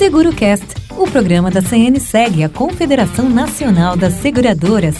SeguroCast, 0.00 0.66
o 0.96 1.06
programa 1.06 1.50
da 1.50 1.60
CNSEG, 1.60 2.42
a 2.42 2.48
Confederação 2.48 3.28
Nacional 3.28 3.98
das 3.98 4.14
Seguradoras. 4.14 4.96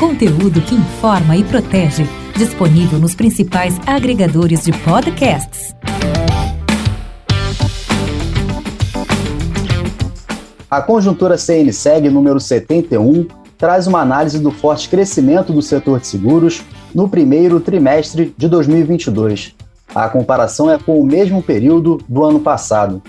Conteúdo 0.00 0.60
que 0.62 0.74
informa 0.74 1.36
e 1.36 1.44
protege. 1.44 2.02
Disponível 2.36 2.98
nos 2.98 3.14
principais 3.14 3.78
agregadores 3.86 4.64
de 4.64 4.72
podcasts. 4.72 5.72
A 10.68 10.82
conjuntura 10.82 11.38
CNSEG 11.38 12.10
número 12.10 12.40
71 12.40 13.28
traz 13.56 13.86
uma 13.86 14.00
análise 14.00 14.40
do 14.40 14.50
forte 14.50 14.88
crescimento 14.88 15.52
do 15.52 15.62
setor 15.62 16.00
de 16.00 16.08
seguros 16.08 16.64
no 16.92 17.08
primeiro 17.08 17.60
trimestre 17.60 18.34
de 18.36 18.48
2022. 18.48 19.54
A 19.94 20.08
comparação 20.08 20.68
é 20.68 20.76
com 20.76 21.00
o 21.00 21.06
mesmo 21.06 21.40
período 21.40 22.00
do 22.08 22.24
ano 22.24 22.40
passado. 22.40 23.00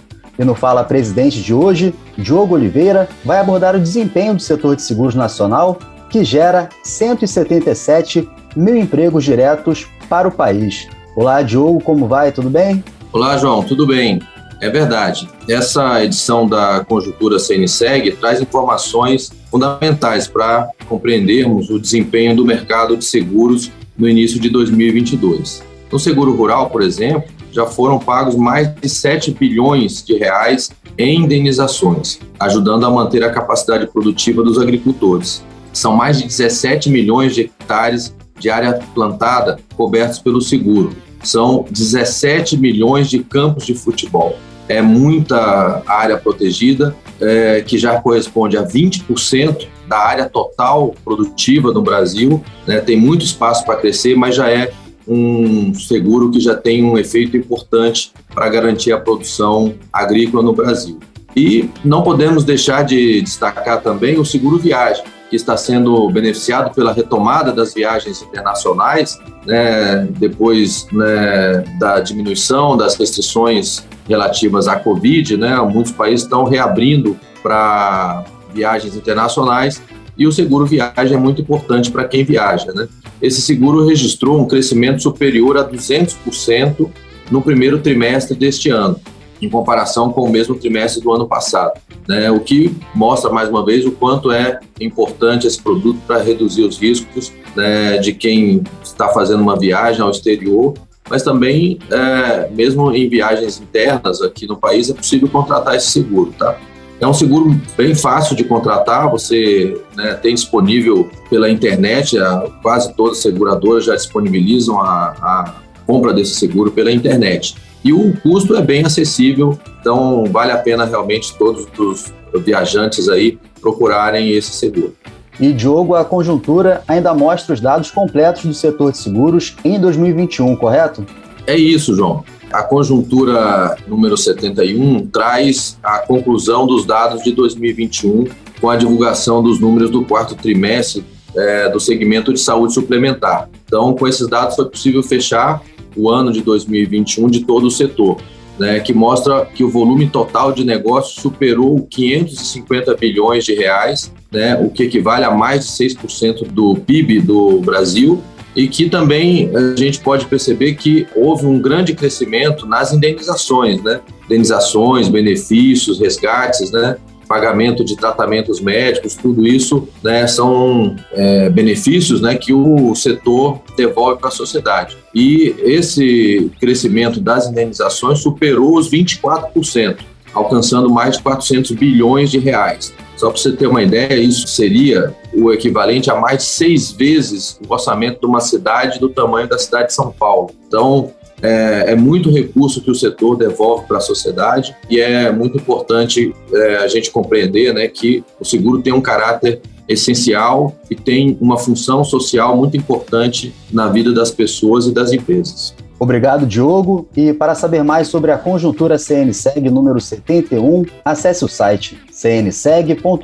E 0.41 0.43
no 0.43 0.55
Fala 0.55 0.83
Presidente 0.83 1.39
de 1.39 1.54
hoje, 1.54 1.93
Diogo 2.18 2.55
Oliveira 2.55 3.07
vai 3.23 3.37
abordar 3.37 3.75
o 3.75 3.79
desempenho 3.79 4.33
do 4.33 4.41
setor 4.41 4.75
de 4.75 4.82
seguros 4.82 5.13
nacional, 5.13 5.77
que 6.09 6.23
gera 6.23 6.68
177 6.83 8.27
mil 8.55 8.75
empregos 8.75 9.23
diretos 9.23 9.87
para 10.09 10.27
o 10.27 10.32
país. 10.32 10.87
Olá, 11.15 11.43
Diogo, 11.43 11.79
como 11.83 12.07
vai? 12.07 12.32
Tudo 12.32 12.49
bem? 12.49 12.83
Olá, 13.13 13.37
João, 13.37 13.61
tudo 13.61 13.85
bem? 13.85 14.19
É 14.59 14.68
verdade. 14.68 15.29
Essa 15.47 16.04
edição 16.04 16.47
da 16.47 16.83
Conjuntura 16.85 17.37
CNSEG 17.37 18.13
traz 18.13 18.41
informações 18.41 19.32
fundamentais 19.51 20.27
para 20.27 20.71
compreendermos 20.89 21.69
o 21.69 21.77
desempenho 21.77 22.35
do 22.35 22.43
mercado 22.43 22.97
de 22.97 23.05
seguros 23.05 23.71
no 23.96 24.10
início 24.10 24.39
de 24.39 24.49
2022. 24.49 25.61
No 25.91 25.99
seguro 25.99 26.35
rural, 26.35 26.71
por 26.71 26.82
exemplo, 26.82 27.29
já 27.51 27.65
foram 27.65 28.00
pagos 28.00 28.36
mais 28.36 28.73
de 28.75 28.87
7 28.87 29.32
bilhões 29.32 30.04
de 30.04 30.15
reais 30.18 30.71
em 30.97 31.21
indenizações, 31.21 32.19
ajudando 32.39 32.86
a 32.86 32.89
manter 32.89 33.23
a 33.23 33.31
capacidade 33.31 33.88
produtiva 33.88 34.44
dos 34.44 34.57
agricultores. 34.57 35.44
São 35.73 35.95
mais 35.95 36.17
de 36.17 36.27
17 36.27 36.89
milhões 36.89 37.33
de 37.33 37.41
hectares 37.41 38.16
de 38.39 38.49
área 38.49 38.79
plantada 38.94 39.59
cobertos 39.75 40.19
pelo 40.19 40.41
seguro. 40.41 40.91
São 41.23 41.66
17 41.69 42.57
milhões 42.57 43.09
de 43.09 43.19
campos 43.19 43.66
de 43.66 43.73
futebol. 43.73 44.35
É 44.67 44.81
muita 44.81 45.83
área 45.85 46.17
protegida, 46.17 46.95
é, 47.19 47.61
que 47.61 47.77
já 47.77 47.99
corresponde 48.02 48.57
a 48.57 48.63
20% 48.63 49.67
da 49.88 49.99
área 49.99 50.29
total 50.29 50.95
produtiva 51.03 51.72
no 51.72 51.81
Brasil. 51.81 52.41
Né? 52.66 52.79
Tem 52.79 52.97
muito 52.97 53.23
espaço 53.23 53.66
para 53.66 53.75
crescer, 53.75 54.16
mas 54.16 54.35
já 54.35 54.49
é 54.49 54.72
um 55.07 55.73
seguro 55.73 56.30
que 56.30 56.39
já 56.39 56.55
tem 56.55 56.83
um 56.83 56.97
efeito 56.97 57.35
importante 57.35 58.11
para 58.33 58.47
garantir 58.49 58.91
a 58.91 58.99
produção 58.99 59.73
agrícola 59.91 60.44
no 60.44 60.53
Brasil. 60.53 60.99
E 61.35 61.69
não 61.83 62.02
podemos 62.02 62.44
deixar 62.44 62.83
de 62.83 63.22
destacar 63.22 63.81
também 63.81 64.19
o 64.19 64.25
seguro 64.25 64.57
viagem, 64.57 65.03
que 65.29 65.35
está 65.38 65.55
sendo 65.55 66.09
beneficiado 66.09 66.75
pela 66.75 66.91
retomada 66.91 67.53
das 67.53 67.73
viagens 67.73 68.22
internacionais, 68.22 69.17
né, 69.45 70.05
depois 70.19 70.85
né, 70.91 71.63
da 71.79 72.02
diminuição 72.02 72.75
das 72.75 72.95
restrições 72.95 73.85
relativas 74.09 74.67
à 74.67 74.75
Covid. 74.75 75.38
Né, 75.38 75.55
muitos 75.61 75.94
países 75.94 76.23
estão 76.23 76.44
reabrindo 76.44 77.17
para 77.41 78.25
viagens 78.53 78.94
internacionais 78.95 79.81
e 80.17 80.27
o 80.27 80.31
seguro 80.33 80.66
viagem 80.66 81.16
é 81.16 81.19
muito 81.19 81.41
importante 81.41 81.89
para 81.89 82.03
quem 82.03 82.25
viaja. 82.25 82.73
Né? 82.73 82.89
Esse 83.22 83.41
seguro 83.41 83.86
registrou 83.86 84.39
um 84.39 84.47
crescimento 84.47 85.02
superior 85.02 85.58
a 85.58 85.67
200% 85.67 86.89
no 87.30 87.41
primeiro 87.41 87.80
trimestre 87.80 88.36
deste 88.36 88.69
ano, 88.69 89.00
em 89.41 89.50
comparação 89.50 90.11
com 90.11 90.23
o 90.23 90.30
mesmo 90.30 90.55
trimestre 90.55 91.02
do 91.02 91.13
ano 91.13 91.28
passado. 91.28 91.80
Né? 92.08 92.30
O 92.31 92.39
que 92.39 92.75
mostra, 92.94 93.31
mais 93.31 93.50
uma 93.50 93.66
vez, 93.66 93.86
o 93.86 93.91
quanto 93.91 94.31
é 94.31 94.59
importante 94.80 95.47
esse 95.47 95.61
produto 95.61 96.00
para 96.08 96.22
reduzir 96.22 96.63
os 96.63 96.78
riscos 96.78 97.31
né, 97.56 97.97
de 97.97 98.13
quem 98.13 98.63
está 98.84 99.09
fazendo 99.09 99.41
uma 99.41 99.57
viagem 99.57 100.01
ao 100.01 100.12
exterior 100.12 100.74
mas 101.12 101.24
também, 101.24 101.78
é, 101.90 102.50
mesmo 102.51 102.90
em 102.95 103.09
viagens 103.09 103.59
internas 103.59 104.22
aqui 104.22 104.47
no 104.47 104.56
país, 104.56 104.90
é 104.90 104.94
possível 104.94 105.28
contratar 105.28 105.75
esse 105.75 105.88
seguro, 105.88 106.34
tá? 106.40 106.57
É 107.01 107.07
um 107.07 107.13
seguro 107.16 107.59
bem 107.75 107.95
fácil 107.95 108.35
de 108.35 108.44
contratar, 108.44 109.09
você 109.09 109.75
né, 109.95 110.13
tem 110.13 110.35
disponível 110.35 111.09
pela 111.31 111.50
internet, 111.50 112.16
a, 112.19 112.47
quase 112.62 112.94
todas 112.94 113.17
as 113.17 113.23
seguradoras 113.23 113.85
já 113.85 113.95
disponibilizam 113.95 114.79
a, 114.79 115.16
a 115.19 115.56
compra 115.88 116.13
desse 116.13 116.35
seguro 116.35 116.69
pela 116.69 116.91
internet. 116.91 117.56
E 117.84 117.91
o 117.91 118.16
custo 118.22 118.56
é 118.56 118.62
bem 118.62 118.85
acessível, 118.85 119.57
então 119.79 120.25
vale 120.25 120.51
a 120.51 120.57
pena 120.59 120.85
realmente 120.85 121.35
todos 121.39 121.67
os 121.79 122.13
viajantes 122.45 123.09
aí 123.09 123.39
procurarem 123.59 124.29
esse 124.29 124.51
seguro. 124.51 124.95
E 125.39 125.51
Diogo, 125.51 125.95
a 125.95 126.06
conjuntura 126.06 126.83
ainda 126.88 127.16
mostra 127.16 127.56
os 127.56 127.59
dados 127.59 127.89
completos 127.89 128.45
do 128.45 128.53
setor 128.53 128.91
de 128.91 129.00
seguros 129.00 129.56
em 129.66 129.79
2021, 129.79 130.56
correto? 130.56 131.03
É 131.47 131.56
isso, 131.56 131.95
João. 131.95 132.23
A 132.51 132.63
conjuntura 132.63 133.78
número 133.88 134.17
71 134.17 135.07
traz 135.07 135.78
a 135.81 136.00
conclusão 136.00 136.67
dos 136.67 136.85
dados 136.85 137.23
de 137.23 137.31
2021 137.31 138.25
com 138.59 138.69
a 138.69 138.75
divulgação 138.75 139.41
dos 139.41 139.59
números 139.59 139.89
do 139.89 140.03
quarto 140.03 140.35
trimestre 140.35 141.03
é, 141.35 141.69
do 141.69 141.79
segmento 141.79 142.34
de 142.34 142.39
saúde 142.39 142.73
suplementar. 142.73 143.50
Então, 143.66 143.94
com 143.94 144.07
esses 144.07 144.28
dados 144.28 144.56
foi 144.56 144.69
possível 144.69 145.01
fechar 145.01 145.62
o 145.95 146.09
ano 146.09 146.31
de 146.31 146.41
2021 146.41 147.28
de 147.29 147.45
todo 147.45 147.67
o 147.67 147.72
setor, 147.72 148.17
né, 148.59 148.79
que 148.79 148.94
mostra 148.94 149.45
que 149.45 149.63
o 149.63 149.69
volume 149.69 150.09
total 150.09 150.51
de 150.51 150.63
negócios 150.63 151.22
superou 151.22 151.85
550 151.89 152.95
bilhões 152.95 153.45
de 153.45 153.56
reais, 153.56 154.12
né, 154.31 154.57
o 154.62 154.69
que 154.69 154.83
equivale 154.83 155.23
a 155.23 155.31
mais 155.31 155.66
de 155.66 155.72
6% 155.72 156.47
do 156.51 156.75
PIB 156.75 157.22
do 157.22 157.59
Brasil 157.59 158.22
e 158.56 158.67
que 158.67 158.89
também 158.89 159.51
a 159.56 159.75
gente 159.75 160.00
pode 160.00 160.25
perceber 160.25 160.75
que 160.75 161.07
houve 161.16 161.45
um 161.45 161.59
grande 161.59 161.94
crescimento 161.94 162.66
nas 162.66 162.94
indenizações, 162.94 163.81
né? 163.81 164.01
Indenizações, 164.25 165.07
benefícios, 165.07 166.00
resgates, 166.00 166.72
né? 166.72 166.97
pagamento 167.31 167.85
de 167.85 167.95
tratamentos 167.95 168.59
médicos, 168.59 169.16
tudo 169.16 169.47
isso 169.47 169.88
né, 170.03 170.28
são 170.28 170.97
é, 171.13 171.50
benefícios 171.50 172.19
né, 172.19 172.35
que 172.35 172.51
o 172.51 172.94
setor 172.94 173.62
devolve 173.78 174.19
para 174.19 174.28
a 174.28 174.31
sociedade. 174.31 174.97
E 175.16 175.56
esse 175.59 176.51
crescimento 176.59 177.22
das 177.22 177.47
indenizações 177.47 178.19
superou 178.19 178.78
os 178.78 178.91
24%, 178.91 180.00
alcançando 180.33 180.89
mais 180.89 181.16
de 181.16 181.23
400 181.23 181.72
bilhões 181.72 182.29
de 182.29 182.38
reais. 182.38 182.94
Só 183.16 183.29
para 183.29 183.39
você 183.39 183.53
ter 183.53 183.68
uma 183.68 183.81
ideia, 183.81 184.19
isso 184.19 184.45
seria 184.50 185.16
o 185.34 185.52
equivalente 185.52 186.09
a 186.09 186.16
mais 186.16 186.40
de 186.40 186.44
seis 186.44 186.92
vezes 186.92 187.59
o 187.68 187.74
orçamento 187.74 188.19
de 188.19 188.25
uma 188.25 188.40
cidade 188.40 189.00
do 189.00 189.09
tamanho 189.09 189.47
da 189.47 189.58
cidade 189.58 189.88
de 189.88 189.94
São 189.94 190.12
Paulo. 190.12 190.52
Então, 190.68 191.12
é, 191.42 191.92
é 191.92 191.96
muito 191.96 192.30
recurso 192.30 192.81
que 192.81 192.92
o 192.92 192.96
setor 192.96 193.36
devolve 193.36 193.86
para 193.88 193.97
a 193.97 194.02
sociedade 194.02 194.75
e 194.90 195.00
é 195.00 195.31
muito 195.31 195.58
importante 195.58 196.34
é, 196.53 196.78
a 196.78 196.88
gente 196.88 197.09
compreender 197.09 197.74
né, 197.74 197.88
que 197.88 198.24
o 198.40 198.46
seguro 198.46 198.81
tem 198.81 198.94
um 198.94 199.02
caráter 199.02 199.62
essencial 199.88 200.75
e 200.90 200.96
tem 200.96 201.38
uma 201.42 201.58
função 201.58 202.03
social 202.03 202.56
muito 202.56 202.78
importante 202.78 203.53
na 203.72 203.88
vida 203.88 204.13
das 204.13 204.31
pessoas 204.31 204.86
e 204.86 204.94
das 204.94 205.12
empresas. 205.12 205.74
Obrigado, 206.00 206.48
Diogo. 206.48 207.08
E 207.16 207.31
para 207.31 207.53
saber 207.53 207.84
mais 207.84 208.08
sobre 208.08 208.31
a 208.31 208.38
conjuntura 208.38 208.98
CNSEG 208.98 209.69
número 209.69 210.00
71, 210.00 210.86
acesse 211.06 211.46
o 211.46 211.48
site 211.48 212.00
cnseg.org.br. 212.12 213.22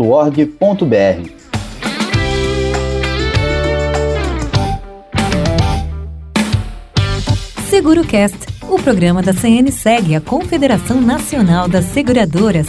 SeguroCast, 7.70 8.38
o 8.70 8.80
programa 8.82 9.22
da 9.22 9.34
CNSEG, 9.34 10.16
a 10.16 10.22
Confederação 10.22 11.02
Nacional 11.02 11.68
das 11.68 11.84
Seguradoras. 11.86 12.68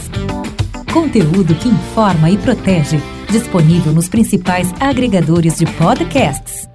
Conteúdo 0.91 1.55
que 1.55 1.69
informa 1.69 2.29
e 2.29 2.37
protege. 2.37 2.99
Disponível 3.31 3.93
nos 3.93 4.09
principais 4.09 4.73
agregadores 4.77 5.57
de 5.57 5.65
podcasts. 5.65 6.67